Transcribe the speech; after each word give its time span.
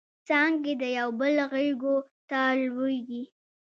څانګې 0.27 0.73
د 0.81 0.83
یوبل 0.97 1.35
غیږو 1.51 1.95
ته 2.29 2.39
لویږي 2.61 3.23